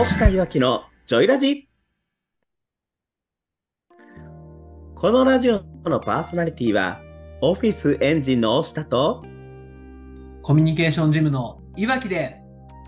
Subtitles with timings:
[0.00, 1.68] 大下いわきのジョイラジ
[4.94, 7.02] このラジオのパーソナリティは
[7.42, 9.22] オフィスエンジンの大下と
[10.40, 12.40] コミュニケーションジムのいわきで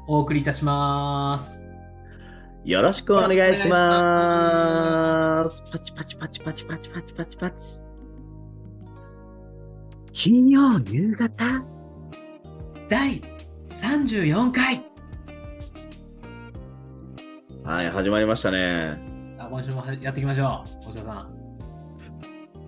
[0.09, 1.61] お送りいたします。
[2.65, 5.63] よろしくお願いします。
[5.71, 7.83] パチパチパチパチパチパチパチパチ。
[10.15, 11.45] 金曜夕方
[12.89, 13.23] 第
[13.69, 14.92] 34回
[17.65, 18.99] はい、始まりましたね。
[19.37, 20.89] さあ、今週もやっていきましょう。
[20.89, 21.29] 大下さん。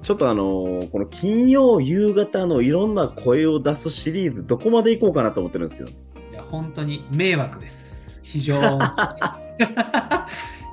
[0.02, 5.91] ちょっとあのーこの金曜夕方のいろんな声を出すシリーズ、どこまで行こうかなと思ってるんですけど。
[6.30, 8.21] いや、本当に迷惑です。
[8.23, 8.79] 非常に。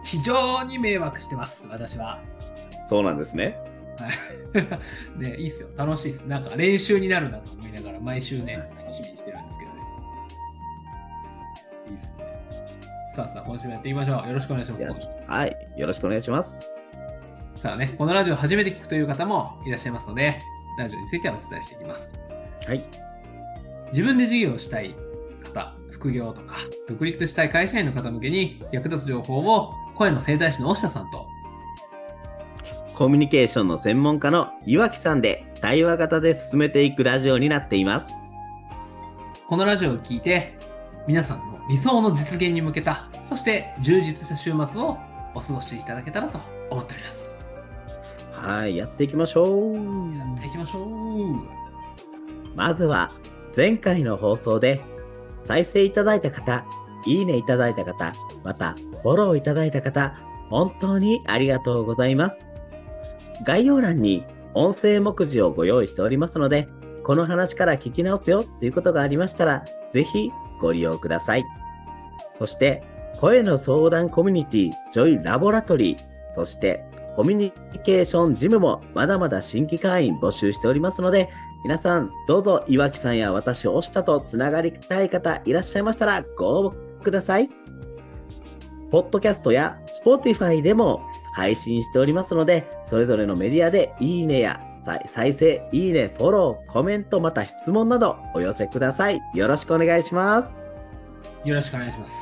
[0.05, 2.19] 非常に迷惑してます、私は。
[2.87, 3.57] そうなんですね。
[3.97, 4.07] は
[5.17, 5.17] い。
[5.17, 5.69] ね、いいっすよ。
[5.75, 6.27] 楽しいっす。
[6.27, 8.59] なんか練習になるなと思いながら、毎週ね、
[13.15, 14.27] さあさあ、今週もやっていきましょう。
[14.27, 14.85] よろしくお願いします。
[15.27, 16.71] はい、よろしくお願いします。
[17.55, 20.39] さあね、このラジオを初めて聞くという方もいらっしゃいますので、
[20.77, 22.09] ラジオについてはお伝えしていきます。
[22.65, 22.83] はい。
[23.91, 24.95] 自分で事業をしたい
[25.43, 26.55] 方、副業とか、
[26.87, 31.27] 独立したい会社員の方向けに役立つ情報を声の整体師の押下さんと、
[32.95, 38.13] コミュニケーションの専門家の岩木さんで対話型で進めていくラジオになっています。
[39.47, 40.57] このラジオを聞いて、
[41.07, 44.97] 皆さんの理想の実現に向けた、そして充実した週末を
[45.33, 47.31] お過ごしいただけたらと思っております。
[48.33, 50.17] はい、やっていきましょう。
[50.17, 51.61] やっていきましょう。
[52.55, 53.11] まずは、
[53.55, 54.81] 前回の放送で
[55.43, 56.65] 再生いただいた方、
[57.05, 58.13] いいねいただいた方、
[58.43, 60.15] またフォローいただいた方、
[60.49, 62.37] 本当にありがとうございます。
[63.43, 64.23] 概要欄に
[64.53, 66.67] 音声目次をご用意しておりますので、
[67.03, 69.63] この話から聞き直すよっていうことがありましたら、
[69.93, 70.29] ぜひ
[70.61, 71.45] ご利用ください。
[72.37, 72.83] そして、
[73.19, 76.85] 声の相談コミュニティ、ジョイラボラトリー、そして、
[77.15, 81.29] コミュニケーションジムもまだまだ新規会員募集しておりますので、
[81.63, 87.49] 皆さん、どうぞ岩木さんや私、押したとつながりたい方いらっしゃいましたらご応募ください。
[88.89, 91.01] ポッドキャストや Spotify でも
[91.33, 99.21] 配信しておりますので、それぞれのメディアでいいねや再再生、いいね、フォロー、コメント、また質問などお寄せください。
[99.35, 100.51] よろしくお願いします。
[101.47, 102.13] よろしくお願いします。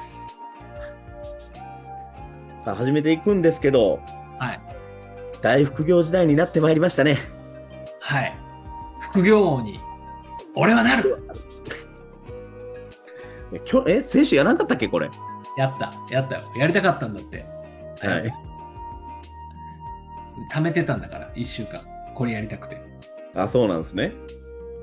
[2.66, 4.02] さあ、始めていくんですけど、
[4.38, 4.60] はい。
[5.42, 7.20] 大副業時代になってまいりましたね。
[8.02, 8.36] はい。
[9.00, 9.80] 副業王に、
[10.56, 11.24] 俺はなる
[13.54, 15.10] え今日、え、先週やらなかったっけこれ？
[15.58, 16.42] やった、やったよ。
[16.58, 17.46] やりたかったんだって。
[18.06, 18.34] はい。
[20.52, 21.82] 貯めてたんだから、一週間。
[22.20, 22.82] これやりたくて。
[23.34, 24.12] あ、そうなんですね。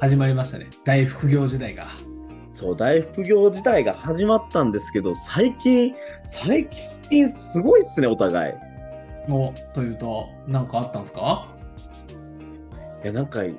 [0.01, 0.69] 始まりましたね。
[0.87, 1.87] 大副業時代が。
[2.55, 5.95] そう、大副業時代が始まったんですけど、最近、
[6.27, 6.67] 最
[7.11, 8.55] 近すごいっすね、お互い。
[9.29, 11.47] お、というと、なんかあったんですか？
[13.05, 13.55] いや、なんか、いっ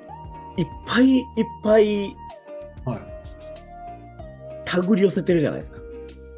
[0.84, 1.24] ぱいいっ
[1.62, 2.16] ぱい
[2.84, 2.98] はい。
[4.64, 5.78] 手繰り寄せてるじゃないですか。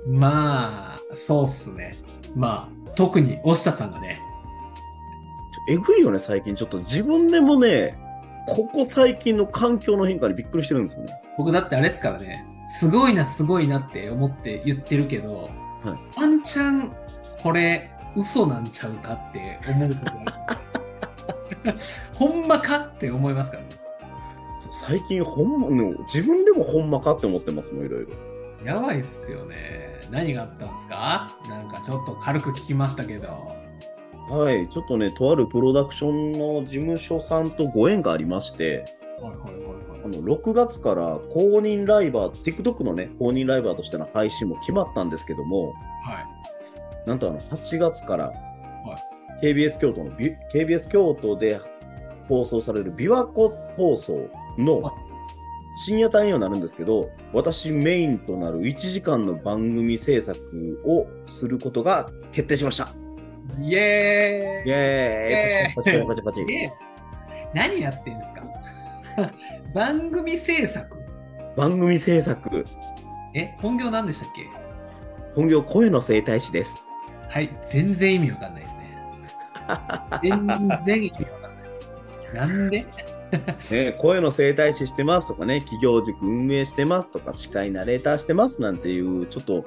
[0.06, 1.96] まあ、そうっすね。
[2.36, 4.19] まあ、特に、押下さんがね。
[5.70, 6.54] えぐいよね、最近。
[6.56, 7.96] ちょっと自分でもね、
[8.46, 11.20] ここ最近の環境の変化にびっくりしてるんですよね。
[11.38, 12.44] 僕だってあれですからね。
[12.70, 15.48] すごいな、すごいなって思って言ってるけど、
[15.84, 16.92] はいワンチャン、
[17.42, 19.94] これ、嘘なんちゃうかって思うこ
[21.64, 21.72] と
[22.26, 23.68] ほんまかって思いますからね。
[24.72, 28.08] 最近ほんま、ね自分でもほんまかって思ってますもん、いろいろ。
[28.64, 30.00] やばいっすよね。
[30.10, 31.28] 何があったんですか？
[31.48, 33.28] なんかちょっと軽く聞きましたけど。
[34.30, 38.84] はい、ちょっとね、とあるプロダクションの事務所さんとご縁がありまして、
[39.20, 47.06] はいはいはいあの6月から公認ライバー、TikTok のね、公認ライバーとしての配信も決まったんですけども、はい。
[47.06, 48.32] なんとあの8月から、
[49.42, 51.60] KBS 京都のビ KBS 京都で
[52.28, 55.10] 放送される琵琶湖放送のはい
[55.82, 60.38] 深夜帯にはなるんですけど、私メインとなる1時間の番組制作
[60.84, 62.99] をすることが決定しました。
[63.58, 64.68] イエーイ。
[64.68, 65.74] イエーイ。
[65.74, 66.68] パチパチパチパチ
[67.54, 68.42] 何やってんですか？
[69.74, 70.98] 番組制作。
[71.56, 72.64] 番組制作、
[73.34, 74.46] え、本業何でしたっけ？
[75.34, 76.84] 本業声の整体師です。
[77.28, 78.96] はい、全然意味わかんないですね。
[80.22, 80.46] 全
[80.86, 82.34] 然意味わかんない。
[82.34, 82.86] なんで？
[83.70, 89.64] ね、声の整体師してますとかね、企業塾運営してますとか、司会ナレーターしてますなんていう、ちょっと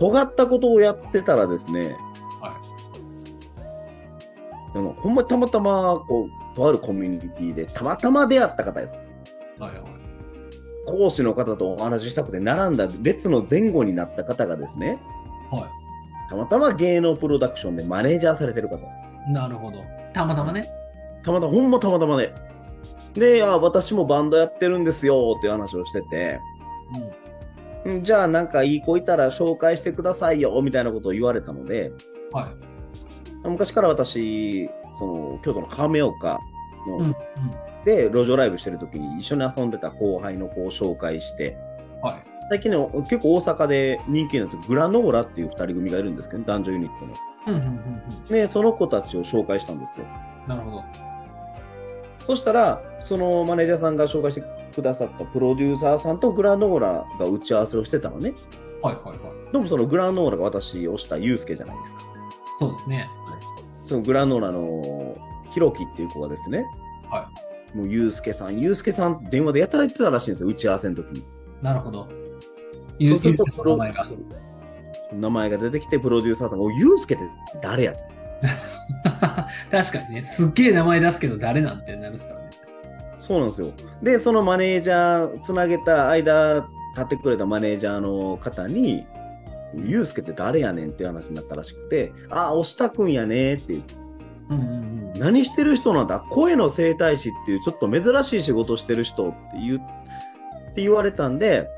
[0.00, 1.96] 尖ったことをやってたらですね、は
[4.76, 8.98] あのほんまにたまたまこう、とあるコミュニティでたまたま出会った方です。
[9.58, 9.60] い。
[9.60, 9.84] はいはい。
[10.86, 14.98] 講師の方とお話ししたくて並んだ列の前後になった方がですね、
[15.50, 15.66] は
[16.28, 18.78] たまたま芸能プロダクションでマネージャーされてる方。
[19.28, 19.82] なるほど。
[20.12, 20.68] たまたまね。
[21.24, 22.32] たまたま、ほんまたまたまで。
[23.14, 26.40] で、あ私もバンドやってるんですよっていう話をしてて、
[27.84, 27.98] うん。
[28.00, 31.92] んじゃあなんかいい子いたら紹介してくださいよみたいなことを言われたので、
[32.30, 32.75] はい。
[33.46, 36.40] 昔から私、その京都の亀岡
[36.86, 37.04] の、うん。
[37.04, 37.14] うん。
[37.84, 41.56] で路上ライブしてる時に一緒に遊んでた後輩の子を紹介して、
[42.02, 42.16] はい。
[42.48, 42.76] 最近ね、
[43.08, 47.14] 結構大阪で人気になってるグラノーラっていう2人組がいるんですけど、男女ユニットの。
[47.46, 47.54] うん。
[47.54, 47.62] うん。
[47.62, 47.74] うん。
[47.74, 48.24] うん。
[48.28, 50.06] で、その子たちを紹介したんですよ。
[50.46, 50.84] なるほど。
[52.26, 54.42] そしたら、そのマネージャーさんが紹介して
[54.74, 58.32] くださったプロデューサーさんとグラノーラが打ち合わせをしてたのね。
[58.82, 58.94] はい。
[58.96, 59.04] はい。
[59.04, 59.52] はい。
[59.52, 62.02] でもそのグラノーラが私をしたユうスケじゃないですか。
[62.58, 63.08] そうですね。
[63.86, 65.16] そのグラノーラの
[65.52, 66.66] ヒロキっていう子がですね、
[67.08, 67.30] は
[67.74, 71.24] もうユうスケさん、ユうスケさん電話でやたら言ってたらしいんですよ、打ち合わせの時に。
[71.62, 72.08] なるほど。
[72.08, 72.16] そ
[72.98, 74.06] ゆううするとゆうの名前が。
[75.12, 77.24] 名前が出てきて、プロデューサーさんが、おユうスケって
[77.62, 77.94] 誰や
[79.70, 82.50] 確かにね、すっげえ名前出すけど誰なんてなるっすからね。
[83.20, 83.72] そうなんですよ。
[84.02, 89.06] で、そのマネージャー、つなげた間、立ってくれたマネージャーの方に、
[89.84, 93.82] ユうスケって誰やねんっていう話になったらしくて、ああ、押したくんやねっていう。
[94.50, 95.20] うんうんうん。
[95.20, 96.20] 何してる人なんだ？
[96.30, 101.68] 声の整体師っていうちょっと珍しい仕事してる人って言うって言われたんで、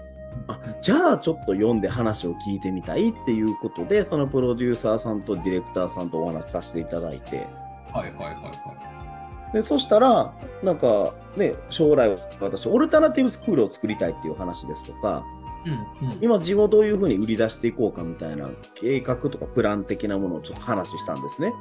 [0.49, 7.47] あじゃあちょっと読んで話を聞いてみたいっていうことで、そのプロデューサーさんとディレクターさんとお話しさせていただいて、
[7.93, 12.11] はいはいはいはでそしたら、なんかね、将来
[12.41, 15.38] 私、オルタナティブスクールを作りたいっていう話ですとか、い。
[15.67, 16.19] うんうん。
[16.21, 21.53] 今、自分をどういうふうに売り出していこうかみたいな計画とかプラン的なものをちょっと話したんですね。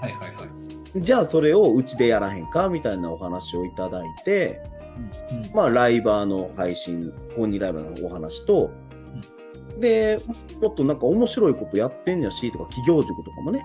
[0.00, 0.26] はいはいは
[0.96, 1.00] い。
[1.00, 4.60] じゃあそれをうちでやらへんかみたいなお話をいただいて、
[5.30, 5.54] うんうん。
[5.54, 8.70] まあ、ライバーの配信、本人ライバーのお話と、
[9.80, 10.20] で、
[10.60, 13.64] もっとなんか面白いことやってんやし、とか、企業塾とかもね、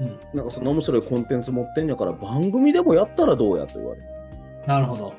[0.00, 4.06] うんなんかその面白いコンテンツ持ってんやから、番組でもやったらどうやと言われて。
[4.66, 5.14] なるほど。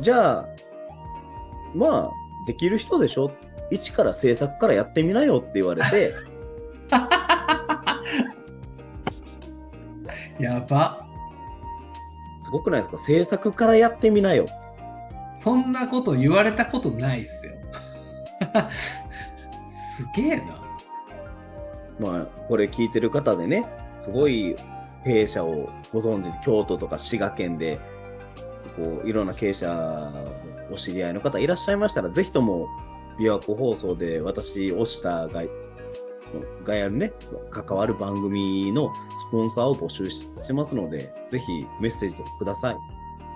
[0.00, 0.48] じゃあ、
[1.74, 2.10] まあ、
[2.46, 3.30] できる人でしょ？
[3.70, 6.12] 一から制作からやってみなよって言われて、
[10.38, 11.04] やば。
[12.42, 12.98] すごくないですか？
[12.98, 14.46] 制作からやってみなよ。
[15.34, 17.52] そんなこと言われたことないっすよ。
[18.70, 19.02] す
[20.14, 20.44] げえな。
[21.98, 23.64] まあ、これ聞いてる方でね、
[23.98, 24.54] すごい
[25.04, 27.78] 経営者をご存知、京都とか滋賀県で、
[28.76, 30.12] こう、いろんな経営者、
[30.70, 32.68] お知り合いの方いらっしゃいましたら、ぜひとも、
[33.18, 35.42] 琵琶湖放送で私、押したが、
[36.64, 37.12] がやるね、
[37.50, 42.76] 関わる番組のスポンサーを募集してますので、ぜひメッセージください。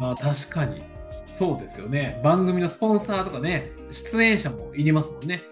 [0.01, 0.83] まあ確かに。
[1.27, 2.21] そうですよね。
[2.25, 5.43] 番組のスポンサーとかね、出演者もいりますもんね。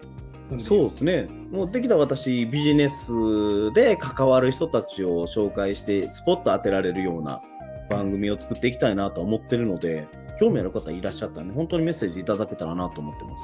[0.59, 1.27] そうですね。
[1.51, 7.41] もうできたら私、ビジネスで関わる人たちを紹介して、スポット当てられるような
[7.89, 10.07] 番組を作っていきたいなと思ってるので、
[10.39, 13.43] 興味ある方いらっしゃったらね、本当にメッセージいただけたらなと思ってます。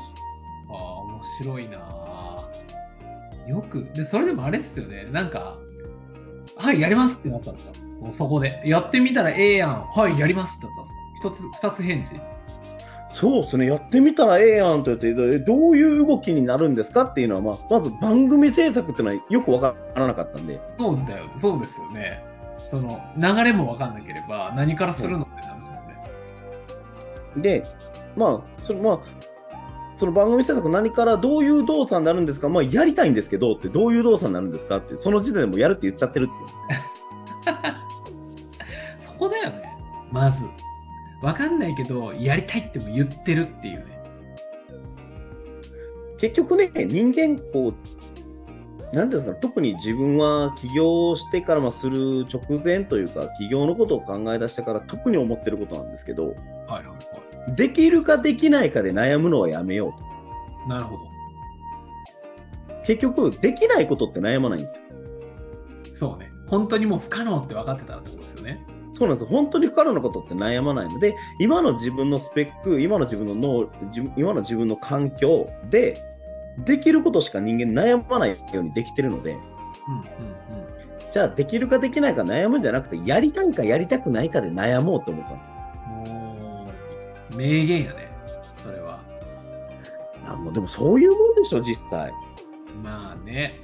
[0.69, 2.49] ああ、面白いなあ
[3.47, 5.07] よく、で、それでもあれっすよね。
[5.11, 5.57] なんか、
[6.57, 7.85] はい、やりますってなったんですか？
[8.01, 8.61] もうそこで。
[8.65, 9.85] やってみたらええやん。
[9.87, 10.75] はい、やりますってなっ
[11.21, 11.49] たんですか？
[11.51, 12.13] 一つ、二つ返事。
[13.11, 13.67] そうですね。
[13.67, 22.25] やってみたらええやんと言って、えどういう動きになるんですかっていうのは、まあ、まず番組制作っていうのはよくわからなかったんで、そうだよ、そうですよね。
[22.69, 25.27] その、流れもわかんなければ、何からするの。
[27.37, 27.65] で、
[28.15, 28.99] まあ、そのまあ、
[29.97, 32.49] その番組制作何からどういう動作になるんですか？
[32.49, 34.77] まあ、やりたいんですけどって、どういう動作になるんですか？
[34.77, 37.57] って、その時点でもうやるって言っちゃってるっていう。
[38.99, 39.77] そこだよね。
[40.11, 40.45] まず。
[41.21, 43.85] わかんないけど、やりたいっても言ってるっていうね。
[46.19, 47.73] 結局ね、人間、こ
[48.91, 56.94] う、なんですか、特に自分は起業してからまあする直前というか、起業のことを考え出してから特に思ってることなんですけど、はいはいは
[57.55, 59.95] できるかできないかで悩むのはやめよ
[60.65, 60.69] うい。
[60.69, 61.03] なるほど。
[61.03, 61.09] と。
[62.85, 64.83] 結局、できないことって悩まないんですよ。
[65.93, 66.31] そうね。
[66.47, 68.65] 本当にもう不可能って分かってたらってことですよね。
[68.91, 73.69] そうなんです本当に不可能なことって悩まないので、今の自分のスペック、今の自分の脳、
[74.15, 76.01] 今の自分の環境で、
[76.59, 79.45] できることしか人間悩まないようにできてるので、うんうん
[81.11, 85.49] じゃあできるかできないか悩むんじゃなくて、やりたいかやりたくないかで悩もうと思ったんです。
[87.35, 88.09] 名言やね。
[88.57, 88.99] それは。
[90.27, 92.11] あもうでもそういうもんでしょ、実際。
[92.83, 93.59] まあね。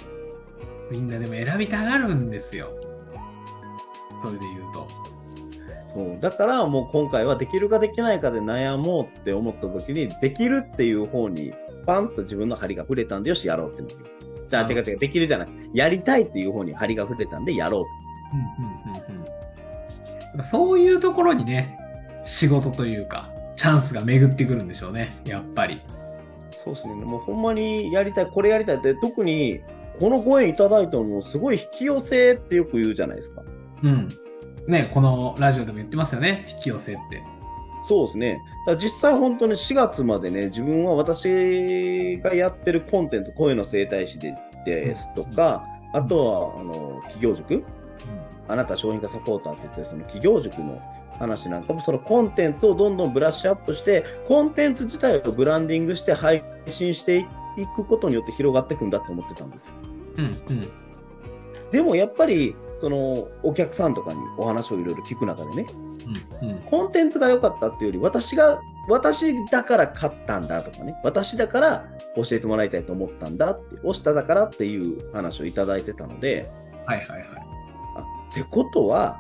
[0.91, 2.69] みんなでも選びたがるんですよ。
[4.21, 4.87] それで言うと。
[5.93, 11.53] そうだからもう今回はできるかできないかで悩もうって思った時に、できるっていう方に
[11.85, 13.95] パンと自分の針が触れたんで、よし、やろうってなる。
[14.49, 17.83] じゃあ違う違う、できるじゃなくて、やりたいっていう方に張りが触れたんで、やろう
[18.35, 20.43] うんうんうんうん。
[20.43, 21.77] そういうところにね、
[22.23, 23.30] 仕事というか、
[23.61, 25.81] チャンスが巡ってくるんでしょうね、やっぱり。
[25.81, 25.93] と。
[26.51, 26.95] そうですね。
[26.95, 29.61] もうほんまにやりたい、これやりたいって、特に、
[29.99, 33.43] このご縁いただいたのも、すごい引き寄せってよく言うじゃないですか。
[33.83, 34.09] うん。
[34.65, 37.21] ね、このラジオでも言ってますよね、引き寄せって。
[37.87, 38.41] そうですね。
[38.65, 44.33] だから実際本当に4月までね、自分は私がやってるコンテンツ、声の整体師で
[44.65, 45.63] ですとか、
[45.93, 47.63] あとは、あの、企業塾
[48.47, 50.81] あなた商品化サポーターって言って、その企業塾の
[51.21, 57.25] 話なんかも、そのコンテンツをどんどんブラッシュアップして、コンテンツ自体をブランディングして配信して
[57.57, 59.73] いくことによって広がっていくんだと思ってたんですよ。
[60.17, 60.71] うんうん。
[61.71, 65.65] でもやっぱり、そのお客さんとかにお話をいろいろ聞く中でね、
[66.41, 66.57] うんうん。
[66.61, 68.59] コンテンツが良かったっていうより、私が、
[68.89, 71.85] 私だから買ったんだとかね、私だから
[72.15, 76.47] 教えてもらいたいと思ったんだって、押しただからっていう話をいただいてたので、
[76.87, 77.27] はいはいはい。
[77.97, 78.01] あ
[78.31, 79.19] ってことは、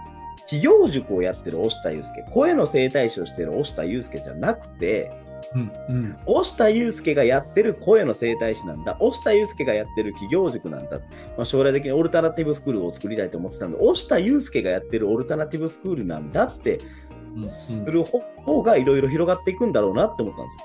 [0.51, 5.09] 企業塾をやってる押田祐介、声の整体師をしてる押田祐介じゃなくて、
[5.55, 6.17] うんうん。
[6.25, 10.99] 押田祐介がやってる声の整体師なんだ、押田祐介がやってる企業塾なんだ、
[11.37, 16.79] まあ、将来的にオルタナティブスクールを作りたいと思ってたんで、押田祐介がやってるオルタナティブスクールなんだって
[17.37, 20.57] うんする方がいろいろ広がっていくんだろうなって思ったんです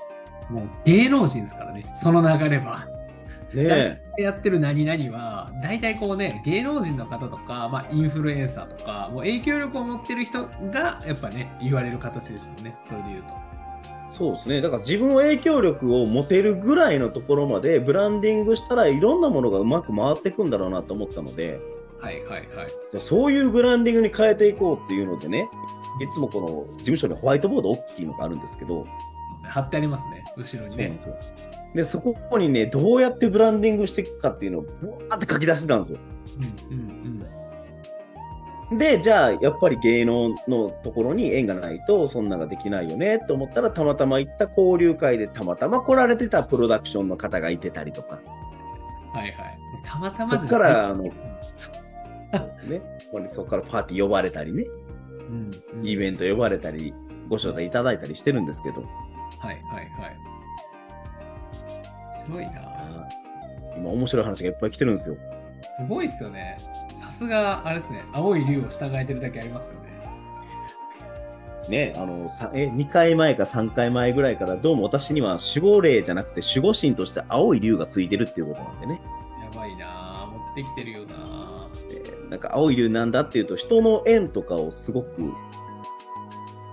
[0.49, 2.96] うん、もう芸能人ですからね、その流れは。
[3.53, 3.63] よ。
[3.63, 4.21] ねえ。
[4.23, 13.29] やってる何々は、大体こうね、芸能人の方とか、まあ、インフルエンサーとか、もう影響力を持ってる人が、やっぱね、言われる形ですよね、それで言うと。
[14.11, 14.61] そうですね。
[14.61, 21.59] だから自分の影響力を持てるぐらいのところまでブランディングしたらいろんなものがうまく回っていくんだろうなと思ったので、
[21.99, 22.47] はいはいはい。
[22.47, 25.47] じゃあそういうブランディングに変えていこうっていうのでね、
[26.01, 28.89] いつもこの事務所にホワイトボード大きいのがあるんですけど、そうで
[29.37, 30.99] すね、貼ってありますね、後ろにね。
[31.73, 35.99] でそこにね、どうやってブランディングしていくかっていうのをブワーって書き出してたんですよ。
[36.71, 36.97] うんうん
[38.77, 48.19] で、じゃあ、やっぱり芸能のところに縁がないと、そんなのができないよねって思ったら、たまたま行った交流会でたまたま来られてたプロダクションの方がいてたりとか、
[49.13, 49.19] うん。
[49.19, 49.57] はいはい。
[49.85, 51.11] たまたまそっからあのうん
[52.69, 52.81] ね、
[53.29, 54.65] そこからパーティー呼ばれたりね、
[55.29, 56.93] うんうんイベント呼ばれたり、
[57.29, 58.81] ご招待いただいたりしてるんですけど、
[59.39, 60.17] はいはいはい。
[62.27, 63.07] すごいな
[63.77, 65.15] 今面白い話がいっぱい来てるんですよ。
[65.77, 66.57] すごいっすよね。
[66.99, 69.97] さすが、あれですね、青い竜を従えてるだけありますよね。
[71.69, 79.01] ね、あの、さえ、2回前か3回前ぐらいから、どうも私には守護霊じゃなくて守護神として青い竜がついてるっていうことなんでね。
[79.53, 81.67] やばいなぁ持ってきてるよな
[82.29, 85.33] なんか青い竜なんだっていうと、人の縁とかをすごく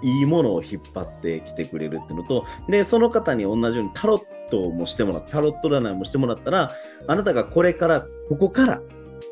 [0.02, 6.70] いいものを引っ張ってきてくれるっていうのと、で、その方に同じようにタロットもしてもらった、タロット占いもしてもらったら、
[7.06, 8.80] あなたがこれから、ここから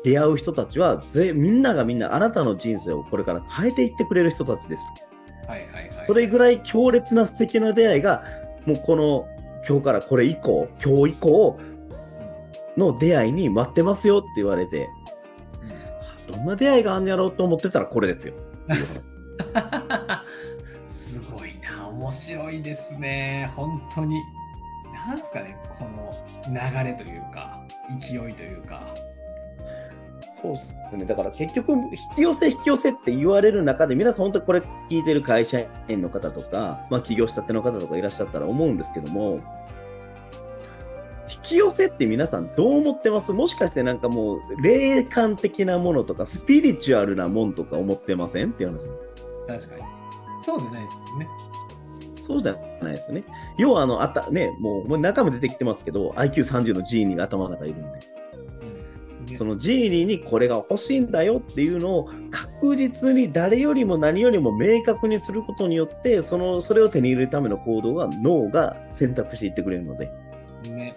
[0.03, 4.83] 出会う人たちは、ぜみんながみんなあなたの人生をこれから変えていってくれる人たちです。
[5.47, 6.05] はいはいはい。
[6.05, 8.23] それぐらい強烈な素敵な出会いが、
[8.65, 9.27] もうこの
[9.67, 11.57] 今日からこれ以降、今日以降
[12.77, 14.89] の出会いに待ってますよって言われて、
[16.27, 18.33] うんどんな出会いがあんねやろうと思ってたらこれですよ。
[20.91, 23.51] すごいな面白いですね。
[23.55, 24.17] 本当に。
[25.07, 26.13] なんすかね、この
[26.47, 27.61] 流れというか、
[27.99, 28.81] 勢いというか。
[30.41, 31.05] そうですね。
[31.05, 39.39] だから結局、引き寄せ引き寄せって言われる中で、皆さん本当にこれ聞いてる会社員の方とか、まあ起業したての方とかいらっしゃったら思うんですけども、
[41.29, 43.33] 引き寄せって皆さんどう思ってます？
[43.33, 48.51] もしかしてなんかもう霊感的なものとかスピリチュアルなもんとか思ってません？
[48.51, 48.79] っていう話
[49.59, 49.83] 確かに。
[50.43, 51.27] そうじゃないですもんね。
[52.23, 53.23] そうじゃないですね。
[53.57, 57.89] 要はあの、あった、ね、もう、もう中も出てきてますけど、IQ30 のジーニーが頭の中にいるんで、
[59.27, 70.11] うんそのジーニーにこれが欲しいんだよっていうのを確実に誰よりも何よりも明確にすることによって、その、それを手に入れるための行動が脳が選択していってくれるので、
[70.69, 70.93] ね。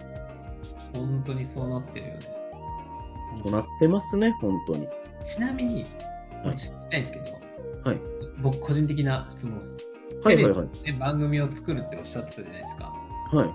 [0.93, 2.19] 本当にそうなってるよね。
[3.43, 4.87] そうなってますね、本当に。
[5.25, 5.85] ちなみに、
[6.43, 7.25] はい聞きたいんですけど、
[7.83, 7.99] はい。
[8.41, 9.96] 僕、個人的な質問です。
[10.23, 10.67] はいはいはい。
[10.67, 12.93] テレビで番組を作るっておっしゃってたじゃないですか。
[13.31, 13.45] は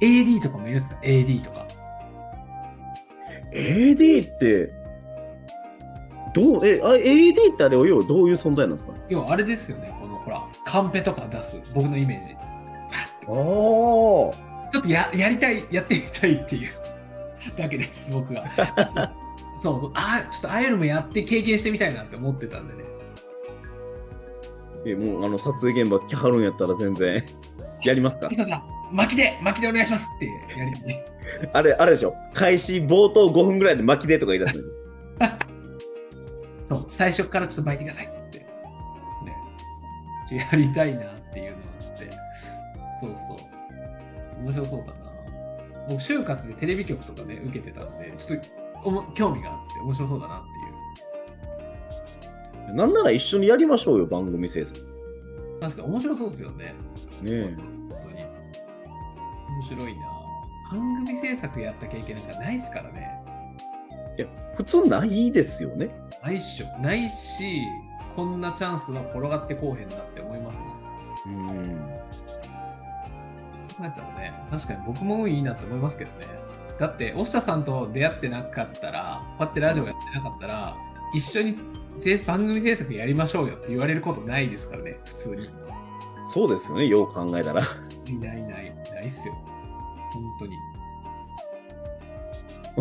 [0.00, 0.04] い。
[0.04, 1.66] AD とかもいるんですか ?AD とか。
[3.52, 4.72] AD って、
[6.34, 8.92] どう、え、あ AD ってあれを要はどういう存在なんですか？
[9.08, 12.34] 要はあれですよね、このほら、カンペとか出す、僕のイメージ。
[12.34, 12.38] あ
[13.28, 13.32] あ。
[14.72, 16.70] ちょっとややりたい、やってみたいっていう
[17.56, 18.44] だけです、僕が。
[19.62, 22.84] そうそう、あちょっとああいうのもやって経験してみたいなって思ってたんでね。
[24.86, 27.22] え、もうあの撮影現場来はるんやったら全然
[27.82, 28.30] やりますか？
[28.92, 30.72] 巻きで巻きでお願いしますってやり。
[31.52, 32.14] あれ、あれでしょ。
[32.34, 34.64] 開始冒頭5分ぐらいで巻きでとか言い出すの
[36.64, 38.38] そう、最初からちょっと巻いてくださいって。
[38.38, 38.46] ね。
[40.50, 42.10] やりたいなっていうのがあって。
[43.00, 43.44] そうそ
[44.40, 44.42] う。
[44.44, 44.92] 面白そうだな。
[45.88, 48.46] 僕、就活でテレビ局とかね、受けてたんで、ちょっと
[48.84, 50.46] おも興味があって面白そうだなって。
[52.74, 54.80] なんなら一緒にやりましょうよ、番組制作。
[55.60, 56.64] 確かに面白そうですよね。
[56.64, 56.74] ね
[57.26, 57.42] え。
[57.42, 57.56] 本
[57.88, 58.16] 当に。
[59.48, 60.06] 面白いな。
[60.70, 63.22] 番組制作やった経験なんかないっすからね。
[64.18, 65.90] いや、普通ないですよね。
[66.22, 66.66] ないっしょ。
[66.80, 67.62] ないし、
[68.14, 70.58] こんなチャンスは転がってこうへんなって思います
[71.26, 71.48] もん。
[71.48, 71.78] うん。
[71.78, 71.84] 考
[73.80, 76.26] えたらね、確かに僕も運いいなって思いますけどね。
[76.78, 80.76] だって、押下さんと出会ってなかったら、こうやってラジオやってなかったら、
[81.16, 81.56] 一緒に
[81.96, 85.48] 制番組制作やりましょうよって言われることないですからね、普通に。
[86.32, 87.62] そうですよね、よう考えたら。
[88.06, 89.34] いないいない、ないっすよ。
[90.12, 90.56] 本当に。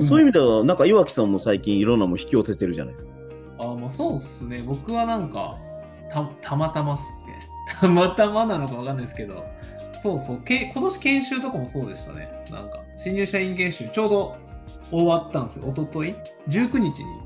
[0.06, 3.14] そういう意味では、なんか岩木さんも最近いろんなもん引き寄せてるじゃないですか。
[3.60, 4.62] ああ、もうそうっすね。
[4.66, 5.56] 僕はなんか、
[6.14, 7.40] たたまたまっすね。
[7.80, 9.46] たまたまなのかわかんないですけど、
[9.94, 12.28] そうそう、け今年研修とかもそうでしたね。
[12.52, 14.36] なんか、新入社員研修、ちょうど
[14.92, 15.72] 終わったんですよ。
[15.72, 16.16] 一昨日
[16.50, 17.25] ?19 日に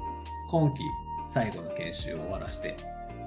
[0.50, 0.84] 今期
[1.27, 2.75] 最後の研修を終わらして、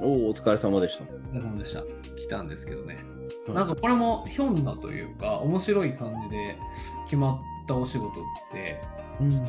[0.00, 1.05] おお、お疲れ様でした。
[1.05, 1.83] お疲れ様でした。
[2.17, 2.97] 来たんですけどね。
[2.97, 6.57] はいなんかこれもひょんなというか、面白い感じで
[7.05, 8.81] 決まったお仕事って、
[9.21, 9.45] うん。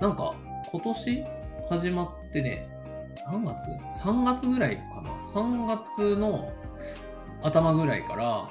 [0.00, 0.34] なんか
[0.72, 1.24] 今年
[1.70, 2.68] 始まってね、
[3.26, 3.66] 何月
[4.02, 6.52] ?3 月ぐらいかな ?3 月の
[7.42, 8.48] 頭ぐらいから、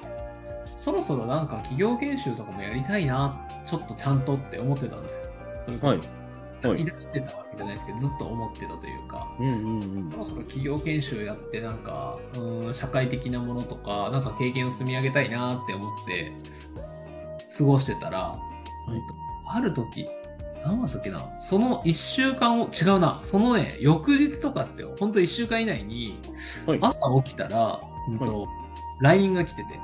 [0.76, 5.26] そろそろなんか企業研修とかもやりたいな、ちょっとちゃんとって思ってたんですよ。
[5.66, 6.27] それこそ、はいはい
[6.64, 10.12] 言い出してたわけじゃないですけど、ずっと思ってたというか、うんうんうん。
[10.12, 16.32] そろそろ企業研修やってなんか、うん、社会的なものとか、なんか経験を積み上げたいなって思って、
[17.58, 18.38] 過ごしてたら、
[19.50, 20.08] ある時、
[20.66, 24.96] 何月だっけな、その1週間を、違うな、そのね、翌日とかっすよ。
[25.00, 26.20] ほんと1週間以内に、
[26.66, 26.80] はい。
[26.82, 27.80] 朝起きたら、
[28.10, 28.48] うんと
[29.00, 29.80] LINE が来てて、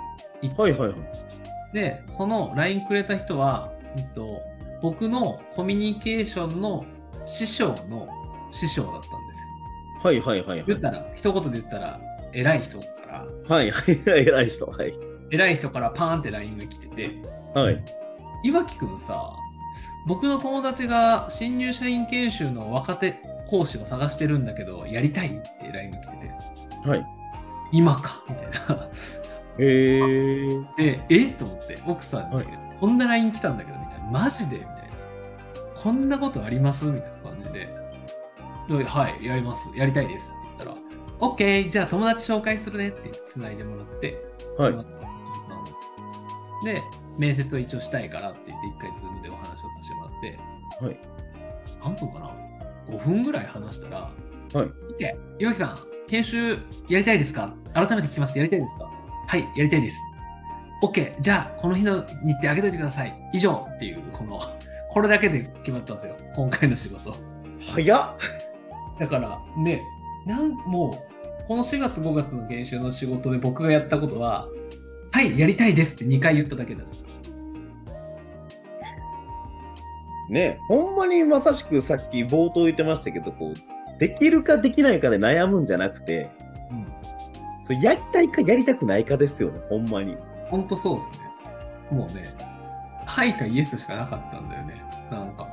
[0.57, 1.73] はいはいはい。
[1.73, 4.41] で、その LINE くれた人は、うんと、
[4.83, 6.85] 僕のコミュニケーションの
[7.25, 8.05] 師匠の
[8.51, 9.47] 師匠だったんですよ。
[10.03, 10.65] はいはいはいはい。
[10.67, 12.01] 言ったら、一言で言ったら、
[12.33, 14.65] 偉い人から、はいはいはい、 偉い人。
[14.67, 14.93] はい。
[15.31, 17.11] 偉い人からパーンって LINE が来てて、
[17.55, 17.81] はい。
[18.43, 19.31] 岩木くんさ、
[20.05, 26.27] 僕の友達が新入社員研修の若手講師を探してるんだけど、やりたいって LINE が来て
[26.83, 27.05] て、はい。
[27.71, 28.89] 今かみたいな。
[29.59, 30.75] へー。
[30.75, 31.27] で、え？
[31.27, 32.47] と思って、奥さんに、はい
[32.79, 34.11] こんな LINE 来たんだけど、みたいな。
[34.11, 34.57] マジで？
[34.57, 34.73] みたいな。
[35.75, 36.85] こんなことあります？
[36.85, 37.69] みたいな感じで。
[38.67, 39.71] ではい、やります。
[39.75, 40.31] やりたいです。
[40.31, 44.21] って言ったら、OK、じゃあ友達紹介するねって繋いでもらって、
[44.57, 44.73] はい
[46.65, 46.81] で、
[47.17, 50.39] 面接を一応したいからって言って、一回ズームでお話をさせてもらって、
[50.85, 50.99] はい。
[51.83, 52.31] 何分かな
[52.87, 54.13] ?5 分ぐらい話したら、はい。
[54.53, 54.71] OK、
[55.39, 56.57] 岩木さん、研修
[56.89, 57.53] やりたいですか？
[57.73, 58.37] 改めて聞きます。
[58.37, 58.89] やりたいですか？
[59.33, 59.99] はい、やりたいです。
[60.83, 63.17] OK、じゃあ、この日の日程上げといてください。
[63.33, 64.39] 以上っていう、この、
[64.91, 66.15] これだけで決まったんですよ。
[66.35, 67.15] 今回の仕事。
[67.73, 68.15] 早っ。
[68.99, 69.81] だから、ね、
[70.27, 71.03] なん、も
[71.43, 74.47] う、この4月5月の研修の仕事で僕がやったことは、
[75.11, 77.03] はい、やりたいですって2回言っただけです。
[80.29, 86.42] ねほんまにまさしくさっき冒頭言ってましたけど、こう、できるかできないかで悩むんじゃなくて、うん。
[87.65, 90.17] そうやりたいかやりたくないかですよね、ほんまに。
[90.49, 91.17] ほんとそうですね。
[91.91, 92.33] もうね、
[93.05, 94.83] はいかイエスしかなかったんだよね。
[95.11, 95.47] なんか。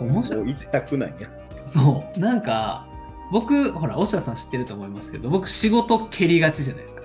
[0.00, 0.44] 面白い。
[0.44, 1.28] もう行きたくないや。
[1.68, 2.18] そう。
[2.18, 2.86] なんか、
[3.30, 7.02] 僕、ほら、大下さん知ってると思いますけど、僕仕事蹴りがちじゃないですか。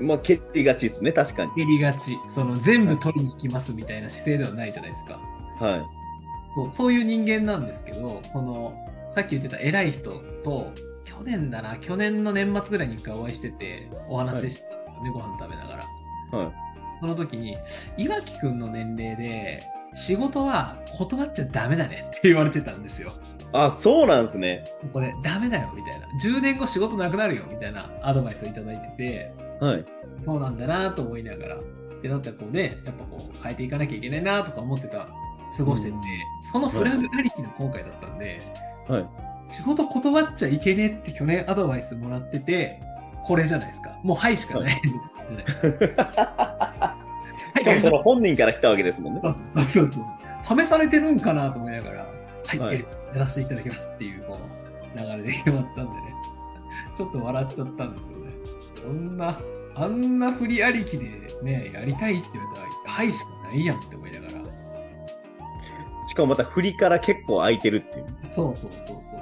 [0.00, 1.50] まあ、蹴りがちですね、確かに。
[1.54, 2.18] 蹴りがち。
[2.28, 5.20] その全部取りに行きますみたいな姿勢ではないじゃないですか。
[5.60, 5.82] はい。
[6.46, 8.74] そう、そういう人間なんですけど、その、
[9.14, 10.10] さっき言ってた偉い人
[10.44, 10.72] と、
[11.06, 16.38] 去年だな、去年の年末ぐらいに一回お会いしてて、お話ししてたんですよね、ご飯食べながら。
[16.38, 16.52] はい。
[17.00, 17.56] その時に、
[17.96, 19.62] 岩木くんの年齢で、
[19.94, 23.12] 仕事は断っちゃダメだねって言われてたんですよ。
[23.52, 24.64] あ、そうなんですね。
[24.82, 26.06] ここで、ダメだよ、みたいな。
[26.22, 29.84] 10年後仕事なくなるよ、みたいなアドバイスをいただいてて、はい。
[30.18, 31.58] そうなんだなと思いながら。
[32.02, 35.08] で、だったらこうね、やっぱこう変えていかなきゃいけないなとか思ってた、
[35.56, 36.02] 過ごしてて、うん
[36.52, 38.40] そのフラグありきの今回だったんで、
[38.88, 39.08] はい。
[39.46, 42.80] 仕事断っちゃいけねえって去年アドバイスもらってて、
[43.24, 43.98] これじゃないですか。
[44.02, 44.96] もうはいしかないじゃ
[45.32, 46.94] な
[47.56, 49.20] いしかもその本人から来たわけですもんね。
[49.22, 50.04] そうそうそうそう。
[50.60, 52.12] 試されてるんかなと思いながら、は
[52.54, 52.84] い、はいや
[53.20, 54.38] らせていただきますっていうこ
[54.94, 56.14] う流れで決まったんでね。
[56.96, 58.32] ちょっと笑っちゃったんですよね。
[58.72, 59.40] そんな
[59.74, 61.04] あんな振りありきで
[61.42, 64.32] ね、やりたいって言われたら、はいしかないやんって思いながら。
[66.08, 69.20] しかもまた振りから結構空いてるっていうそうそうそうそう。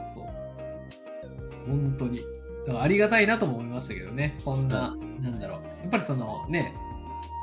[1.67, 2.19] 本当に。
[2.67, 4.39] だからありがたいなとも思いましたけどね。
[4.45, 5.63] こんな、なんだろう。
[5.83, 6.75] やっぱりそのね、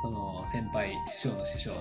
[0.02, 1.72] その先輩、師匠の師匠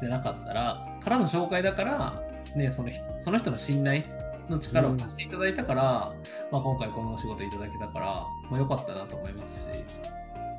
[0.00, 2.22] じゃなかったら、からの紹介だから、
[2.56, 4.02] ね、その人その人の信頼
[4.48, 6.12] の力を貸していただいたから、
[6.50, 8.06] まあ、今回このお仕事いただけたから、
[8.50, 9.66] まあ、良かったなと思いますし、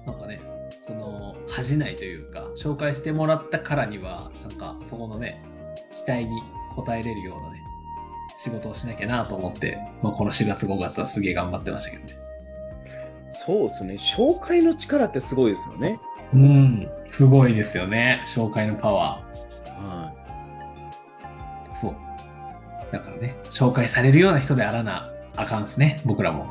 [0.05, 0.41] なんかね、
[0.81, 5.43] その恥じないというか、紹介してもらったからには、なんかそこのね、
[6.05, 6.41] 期待に
[6.77, 7.61] 応えれるようなね、
[8.43, 12.19] 仕事をしなきゃなと思って、まあ、この4月5月はすげえ頑張ってましたけどね。
[13.31, 13.93] そうですね。
[13.93, 15.97] 紹介の力ってすごいですよね。
[16.33, 19.23] うん、すごいですよね、紹介のパワ
[19.65, 21.73] はー。
[21.73, 21.95] そう。
[22.91, 26.43] だからね、紹介されるような人であらなあかんですね、僕らも。
[26.43, 26.47] い。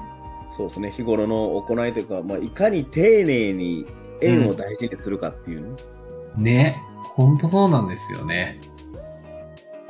[0.56, 0.90] そうですね。
[0.90, 3.84] 日頃の行いというか、まあ、いかに丁寧に
[4.22, 5.76] 縁を大事にするかっていうね。
[6.38, 6.82] ね、
[7.16, 8.58] ほんとそうなんですよね。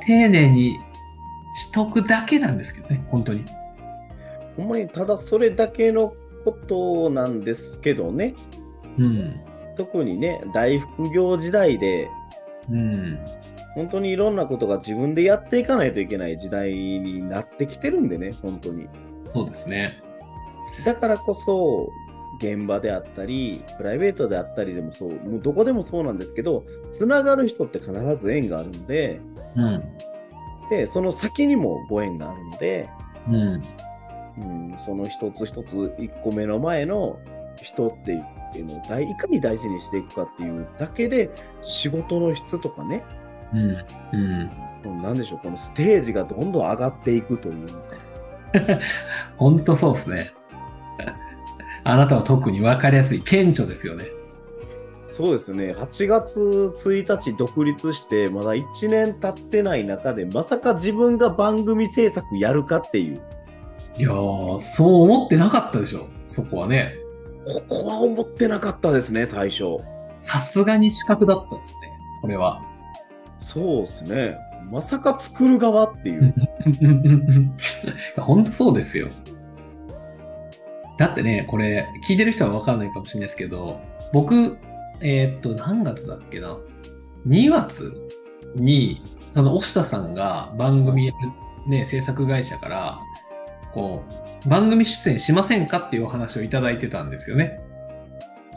[0.01, 0.77] 丁寧に
[1.55, 3.43] しとくだけなんですけどね、本当に。
[4.57, 6.13] ほんまにただそれだけの
[6.45, 8.35] ことなんですけどね。
[8.97, 9.33] うん。
[9.75, 12.09] 特にね、大副業時代で、
[12.69, 13.19] うん。
[13.75, 18.87] 本当にいろんなことが自分でやっていかないといけない時代になってきてるんでね、本当に。
[19.23, 19.91] そうですね。
[20.85, 21.89] だからこそ、
[22.39, 29.19] 現場であったり、プライベートであったりでもそう、もうどこでもそうなんですけど、つながる人って必ず縁があるので、
[29.55, 29.83] うん。
[30.69, 32.89] で、その先にもご縁があるので、
[33.27, 33.63] うん。
[34.35, 37.19] うん、その一つ一つ、一個目の前の
[37.61, 41.29] 人っていうのを大いかに大事にしていくかっていうだけで、
[41.61, 43.03] 仕事の質とかね、
[43.53, 44.89] うん。
[44.89, 45.01] うん。
[45.01, 47.73] なんでしょう、このステージがどんどん上がっていくというか。
[49.37, 50.31] ほんとそうですね。
[51.83, 54.05] あなたは特に分かりやすい、顕著ですよね。
[55.13, 63.21] そうですね、8月1日独立して、まだ1年経ってない中で、まさか自分が番組制作やるかっていう、
[63.95, 66.95] いやー、そう思ってなかったでしょ、そこはね。
[67.45, 69.77] ここは思ってなかったですね、最初。
[70.19, 71.89] さすがに資格だったですね、
[72.23, 72.63] これは。
[73.39, 74.35] そうですね、
[74.71, 76.33] まさか作る側っていう。
[78.17, 79.09] 本当そうですよ。
[80.97, 83.79] だってね、これ、聞いてる人は分かんないかもしれないですけど、
[84.11, 84.57] 僕、
[85.01, 86.57] えーっと、何月だっけな
[87.27, 87.93] ?2 月
[88.55, 92.99] に、その、押田さんが番組やる、ね、制作会社から、
[93.73, 94.03] こ
[94.45, 97.59] う、番組出演しませんかっていうお話をいただいてたんですよね。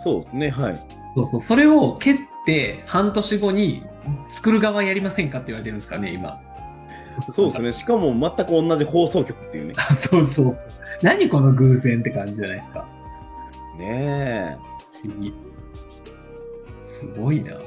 [0.02, 0.86] そうですね、はい。
[1.16, 3.82] そうそう、それを蹴って、半年後に、
[4.28, 6.40] 作る側やりませんかって言われてるんですかね、今。
[7.32, 9.74] そうですね、しかも全く同じ放送局っていうね。
[9.76, 10.68] あそうそうそう。
[11.02, 12.86] 何この偶然って感じじゃないですか。
[13.78, 14.56] ね
[15.02, 15.32] 不思議。
[16.86, 17.52] すごいな。
[17.52, 17.54] え。
[17.54, 17.58] い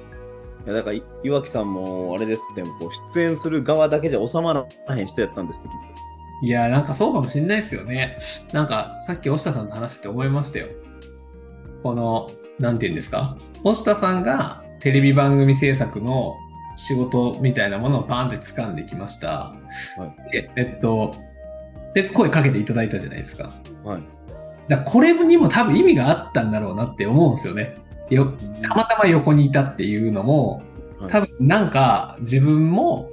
[0.68, 6.46] やだから、い岩木さんも、あれですって、こう出演する側だけじゃ収まらへん人やったんですって、きっと。
[6.46, 8.18] いや、なんかそうかもしれないですよね。
[8.54, 10.68] なんか、さっき押田さんと話してて思いましたよ。
[11.84, 12.30] この、
[12.60, 13.38] なんて言うんですか？
[13.64, 16.36] 押田さんがテレビ番組制作の
[16.76, 19.54] 仕事みたいなものをバーンって掴んできました。
[20.32, 21.12] でえっと、
[21.94, 23.52] で、声かけていただいたじゃないですか。
[23.84, 24.04] はい。
[24.68, 27.76] だからこれにも多分意味があったんだろうなって思うんですよね。
[28.10, 33.10] よたまたま横にいたっていうのも、はい多分なんか自分も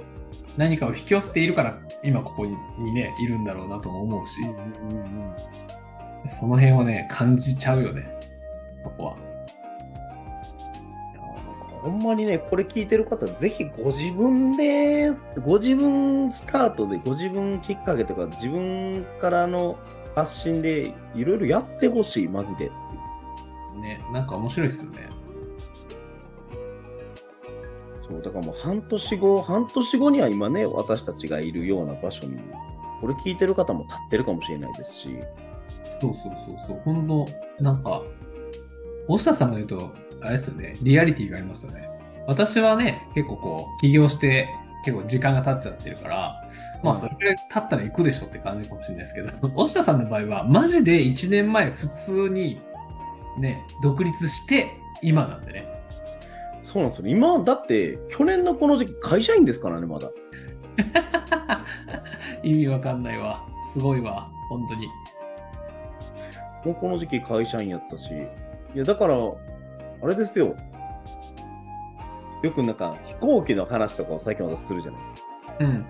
[0.57, 2.51] 何かを引き寄せているから今ここに
[2.93, 5.33] ね、いるんだろうなとも思うし、うんうんうん
[6.29, 8.05] その辺をね、感じちゃうよね。
[8.83, 9.15] そこは。
[11.81, 15.11] ほんまにね、これ聞いてる方、ぜひご自分で、
[15.45, 19.77] ご自分スタートで、ご自分きっかけとか、自分からの
[20.15, 22.71] 発信で、いろいろやってほしい、マジで。
[23.77, 25.09] ね、なんか面白いですよね。
[28.09, 32.39] そう、だからもう半年後、半年後には今ね、私たちがいるような場所に、
[33.01, 35.17] これ聞いてる方も立ってるかもしれないですし、
[35.81, 36.79] そうそうそうそう。
[36.79, 37.25] ほんと、
[37.59, 38.01] なんか、
[39.07, 41.87] 大下さんが言うと、あれですよね、リアリティがありますよね。
[42.27, 44.49] 私はね、結構こう、起業して、
[44.83, 46.49] 結構時間が経っちゃってるから、
[46.83, 52.61] まあそれくらい経ったら行くでしょって感じかもしれないですけど、大下さんの場合は、マジで1年前普通に、
[53.37, 55.67] ね、独立して、今なんでね。
[56.63, 57.07] そうなんですよ。
[57.07, 60.11] 今、だって、去年のこの時期、会社員ですからね、まだ。
[62.43, 63.45] 意味わかんないわ。
[63.73, 64.29] すごいわ。
[64.49, 64.87] 本当に。
[66.65, 68.11] もうこの時期会社員やったし、
[68.75, 70.55] いや、だから、あれですよ。
[72.43, 75.01] よくなんか飛行機の話とかを最近私するじゃない。
[75.59, 75.85] うんうん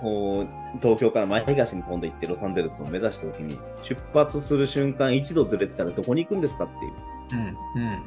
[0.00, 6.92] こう東京から前東に飛んでいってロサンゼルスを目指した時に出発する瞬間一度ずれてたらどこに行くんですかっていう
[7.32, 8.02] うんうんうん。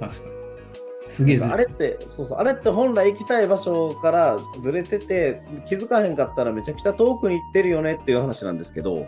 [0.00, 0.42] 確かに。
[1.06, 9.06] すげえずあれってそうそうあれって本来行きたい場所からずれてて気づかへんかったらめちゃくちゃ遠くに行ってるよねっていう話なんですけどうん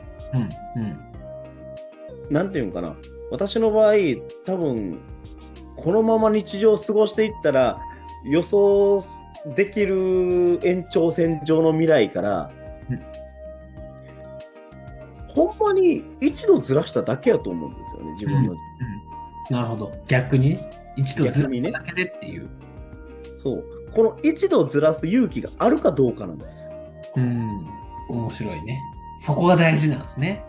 [0.82, 0.98] うん。
[2.30, 2.94] なんていうんかな
[3.30, 3.94] 私の場合
[4.44, 4.98] 多分
[5.76, 7.78] このまま日常を過ごしていったら
[8.24, 9.00] 予想
[9.54, 12.50] できる延長線上の未来から、
[12.90, 13.00] うん
[15.34, 18.58] ほんまに一度ずらしただけやと思うんですよね自分の、うん
[19.50, 19.92] なるほど。
[20.06, 20.58] 逆に
[20.96, 22.48] 一度ずらしただけでっていう。
[23.36, 26.72] そうこの一度ずらす勇気があるかどうかなんですよ
[27.16, 27.66] うん。
[28.08, 28.80] 面白いね。
[29.18, 30.44] そこが大事なんですね。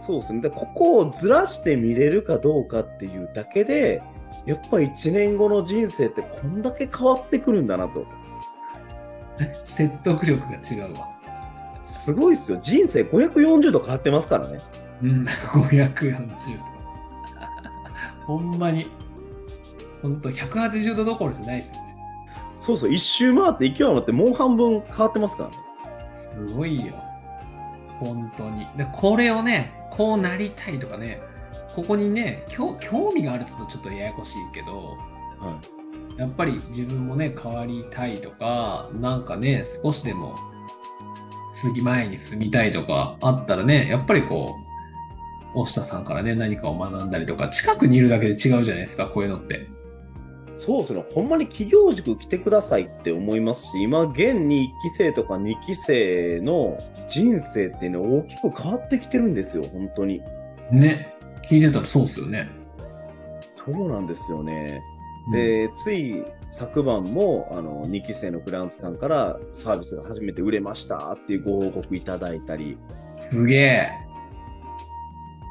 [0.00, 4.02] そうですねでここをずらして見れるかどうかっていうだけで
[4.46, 8.06] やっぱ1年後の人生ってこんだけ変わってくるんだなと
[9.64, 11.08] 説得力が違うわ。
[11.82, 12.58] すごいですよ。
[12.62, 14.60] 人生540度変わってますからね。
[15.02, 16.70] うん、540とか。
[18.26, 18.88] ほんまに。
[20.02, 21.96] ほんと、180度どころじゃないですよね。
[22.60, 25.56] そうそう、一周回って勢い余ってもう半分変わってますからね。
[26.32, 26.94] すごいよ。
[27.98, 28.66] 本当に。
[28.76, 31.20] で、これをね、こうなりたいとかね、
[31.74, 34.96] ここにね、興興味があるっうとちょっとややこしいけど、
[35.38, 35.60] は
[36.18, 40.36] やっぱり自分もね、変わりたいとか、なんかね、少しでも
[41.52, 44.56] 次前に進みたいとかあったらね、やっぱりこ
[45.54, 49.54] う、大下さんからね、何かを学んだりとか、近くにいるだけで違うじゃないですか、こういうのって。
[49.54, 49.66] い。
[50.58, 51.04] そうですね。
[51.14, 56.78] ほんまに企業塾来てくださいって思いますし、今、現に1期生とか2期生の
[57.08, 60.22] 人生ってね、大きく変わってきてるんですよ、本当に。
[60.70, 61.14] ね、
[61.48, 62.48] 聞いてたらそうっすよね。
[63.56, 64.82] そうなんですよね。
[65.26, 72.78] うん、で、つい昨晩も、あの、2期生のクライアントさんからサービスが初めて売れましたっていうご報告いただいたり、
[73.16, 73.90] すげえ。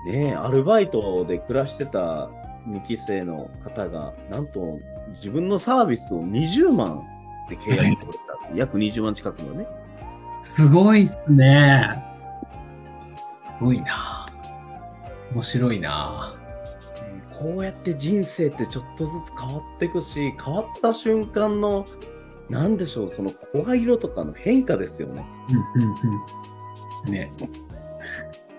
[0.06, 2.30] ねえ、アルバイトで暮らしてた
[2.68, 4.80] 2期生の方が、なんと
[5.12, 7.02] 自分のサービスを20万
[7.50, 9.68] で契約取れた、約20万近くのね。
[10.42, 11.90] すごいっすね。
[13.58, 14.19] すごいな。
[15.34, 16.34] 面白いな。
[17.40, 21.86] こうやって人生ってちょっとずつ変わっていくし、変わった瞬間の、
[22.50, 25.26] なんでしょう、その声色とかの変化ですよね。
[25.50, 25.96] うんうん
[27.08, 27.14] うん。
[27.14, 27.32] ね。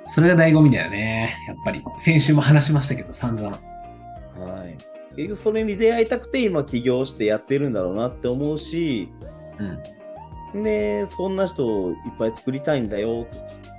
[0.04, 1.44] それが醍醐味だよね。
[1.46, 1.84] やっぱり。
[1.98, 3.50] 先週も話しましたけど、散々。
[3.50, 4.76] はい。
[5.16, 9.12] 結局それに出会いたくて今起業してやってるんだろうなって思うし、
[9.58, 9.99] うん。
[10.54, 13.26] で、そんな人をいっぱい作りたいんだよ。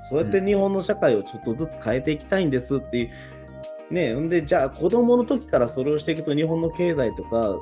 [0.09, 3.11] そうやって日本の社会をちょっとずつ変えていきたいんですっていう。
[3.91, 7.57] ねんで、じゃあ子供の時からそれをしていくと日本の経済とか、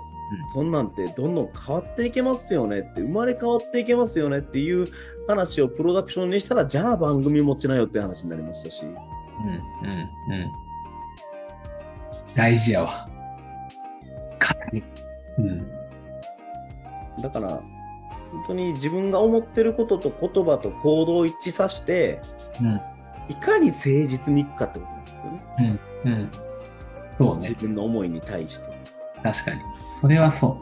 [0.53, 4.85] そんなんてどんどん変わっていけますよねって、生まれ変わっていけますよねっていう
[5.27, 8.83] 話をプロダクションにしたら、じゃあ番組持ちなよって話になりましたし。
[8.85, 9.01] うん、うん、
[9.51, 10.51] うん。
[12.35, 13.09] 大事やわ。
[14.37, 14.55] か
[15.39, 15.71] うん。
[17.21, 17.61] だから、
[18.31, 22.19] 本当に自分が思ってることと言葉と行動を一致させて、
[22.61, 22.81] うん。
[23.29, 25.19] いかに誠実にいくかってことなんですよ
[25.67, 25.79] ね。
[26.05, 26.11] うん。
[26.11, 26.29] うん。
[27.17, 27.55] そうね自。
[27.55, 28.65] 分の思いに対して。
[29.21, 29.61] 確かに。
[30.01, 30.57] それはそ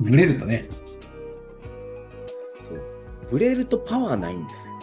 [0.00, 0.02] う。
[0.02, 0.68] ブレるとね。
[2.68, 2.82] そう。
[3.30, 4.74] ブレるとパワーないんですよ。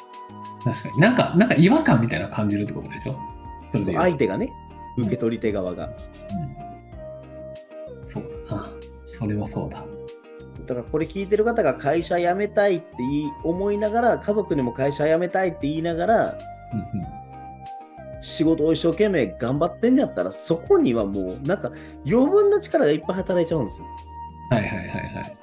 [0.64, 1.00] 確かに。
[1.00, 3.16] なんか、なんか違和感みたいなの感じるってことでしょ？
[3.68, 4.52] それで相手がね、
[4.98, 5.88] 受け取り手側が。
[5.88, 5.94] うん。
[8.06, 8.72] そうだな。
[9.06, 9.86] それはそうだ。
[10.66, 16.38] だからこれ聞いてる方が会社辞めたいって言い思いながら、家族にも会社辞めたいって言いながら。
[18.24, 21.72] 仕事を一生懸命頑張ってんやったら、そこにはもう、なんか
[22.08, 23.88] 余分な力がいっぱい働いちゃうんですよ。
[24.50, 25.38] はいはいはいはい。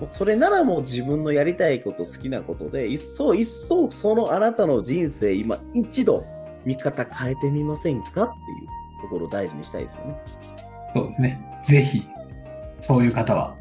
[0.00, 6.22] もうそれならもう自分のやりたいこと、好きなことで、一層一層そのあなたの人生、今一度
[6.64, 8.24] 見方変えてみませんかっていう
[9.02, 10.22] ところを大事にしたいですよね。
[10.92, 11.40] そうですね。
[11.64, 12.06] ぜひ、
[12.78, 13.56] そういう方は、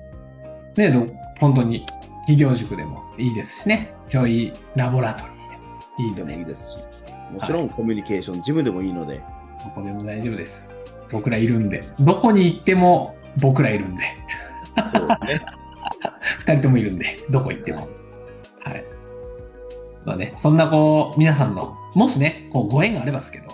[0.79, 1.05] ね、ど
[1.39, 1.85] 本当に
[2.21, 5.79] 企業塾でもいいですしね、ジョイラボラトリーでも。
[5.99, 6.77] いいでので、もいいですし、
[7.33, 9.21] もちろんコミュニケーション、ジムでもいいので、
[9.63, 10.75] どこでも大丈夫です。
[11.11, 14.03] 僕らいるんで、どこに行っても僕らいるんで、
[14.89, 15.41] そうですね。
[16.39, 17.79] 二人ともいるんで、どこ行っても。
[17.79, 17.85] は
[18.71, 18.83] い。
[20.05, 23.47] まあね、そんなこう、皆さんの、もしね、こうご縁があればですけど、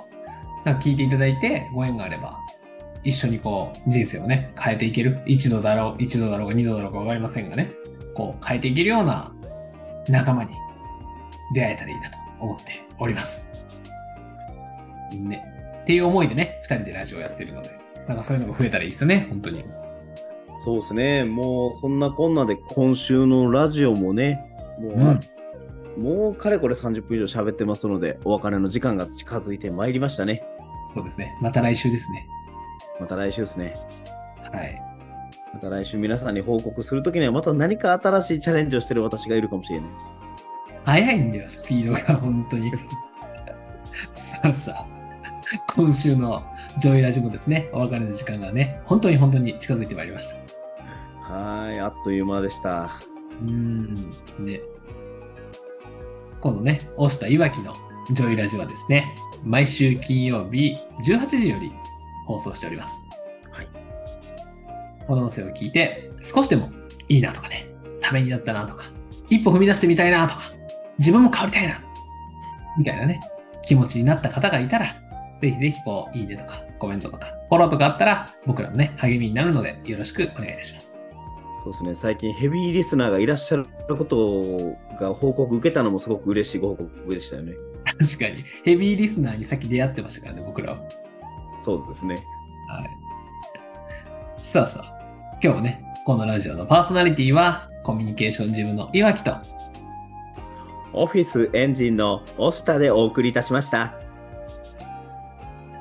[0.63, 2.37] なんか聞いていただいて、ご縁があれば、
[3.05, 5.21] 一緒にこう、人生をね、変えていける。
[5.25, 7.71] 一度だろう、一度だろうが二度だろうかわかりませんがね、
[8.15, 9.31] こう、変えていけるような
[10.09, 10.51] 仲間に
[11.53, 13.45] 出会えたらいいなと思っております。
[15.13, 15.45] ね。
[15.83, 17.69] っていう思いでね、二人でラジオやってるので、
[18.07, 19.63] なんかそういうのが増えたらいいですよね、本当に。
[20.63, 21.23] そうですね。
[21.23, 24.43] もう、そんなこんなで今週のラジオもね、
[24.79, 25.19] もう、うん
[25.97, 30.43] もうかれこれ30分以上喋ってますので、お別れの時間が近づいてまいりましたね。
[30.93, 31.37] そうですね。
[31.41, 32.27] また来週ですね。
[32.99, 33.75] また来週ですね。
[34.51, 34.81] はい。
[35.53, 40.25] また来週皆さんに報告するときには、また何か新しいチャレンジをしてる私がいるかもしれないです。
[40.83, 42.71] 早いんだよ、スピードが、本当に。
[44.15, 44.85] さあさあ、
[45.75, 46.43] 今週の
[46.77, 50.35] ジョイラジもですね、お別れの時間がね、本当に本当に近づいてまいりました。
[51.33, 52.99] はーい、あっという間でした。
[53.41, 54.11] うーん。
[54.39, 54.59] ね。
[56.41, 57.73] このね、押したいわきの
[58.11, 61.71] ジョイラジはですね、毎週金曜日18時より
[62.25, 63.07] 放送しております。
[63.51, 63.67] はい。
[65.07, 66.71] この音声を聞いて、少しでも
[67.07, 67.67] いいなとかね、
[68.01, 68.85] ためになったなとか、
[69.29, 70.41] 一歩踏み出してみたいなとか、
[70.97, 71.79] 自分も変わりたいな、
[72.77, 73.19] みたいなね、
[73.63, 74.85] 気持ちになった方がいたら、
[75.41, 80.95] ぜひぜひこう、いいねとか、コメントとか、フォローとかあったら、僕らのね、励みになるので、よろしくお願いいたします。
[81.63, 87.53] そうですね、最近ヘビーリスナーがいらっしゃることが報告受けたのもすごく嬉しいご報告でしたよね。
[87.85, 90.79] 確かに、ヘビーリスナーに先出会ってましたからね、僕らは。
[91.65, 92.15] そうですね。
[92.67, 92.89] はい。
[94.37, 99.35] さあさあ、今日もね、このラジオのパーソナリティは、コミュニケーションジムの岩木と、
[100.93, 103.95] オフィスエンジンの押下でお送りいたしました。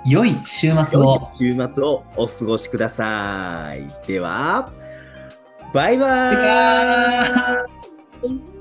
[0.07, 1.31] 良い週末を。
[1.39, 3.87] 週末をお過ごしください。
[4.07, 4.71] では、
[5.75, 6.37] バイババイ
[7.31, 8.54] バーイ